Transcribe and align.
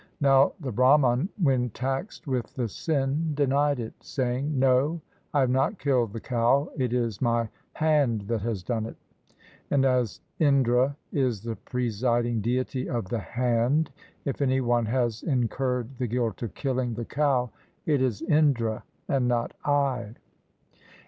Now 0.19 0.53
the 0.59 0.71
Brahman 0.71 1.29
when 1.39 1.69
taxed 1.69 2.25
with 2.25 2.55
the 2.55 2.67
sin 2.67 3.33
denied 3.35 3.79
it, 3.79 3.93
saying, 4.03 4.57
"No, 4.57 4.99
I 5.31 5.41
have 5.41 5.51
not 5.51 5.77
killed 5.77 6.11
the 6.11 6.19
cow; 6.19 6.71
it 6.75 6.91
is 6.91 7.21
my 7.21 7.49
hand 7.73 8.21
that 8.21 8.41
has 8.41 8.63
done 8.63 8.87
it, 8.87 8.95
and 9.69 9.85
as 9.85 10.19
Indra 10.39 10.95
is 11.11 11.43
the 11.43 11.55
presiding 11.55 12.41
Deity 12.41 12.89
of 12.89 13.09
the 13.09 13.19
hand, 13.19 13.91
if 14.25 14.41
any 14.41 14.59
one 14.59 14.87
has 14.87 15.21
incurred 15.21 15.87
the 15.99 16.07
guilt 16.07 16.41
of 16.41 16.55
killing 16.55 16.95
the 16.95 17.05
cow, 17.05 17.51
it 17.85 18.01
is 18.01 18.23
Indra 18.23 18.83
and 19.07 19.27
not 19.27 19.53
I." 19.63 20.15